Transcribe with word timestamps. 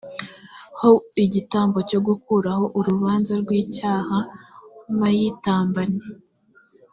ho 0.79 0.91
igitambo 1.23 1.77
cyo 1.89 1.99
gukuraho 2.07 2.65
urubanza 2.79 3.31
rw 3.41 3.49
icyaha 3.61 4.17
m 4.97 4.99
ayitambane 5.09 6.01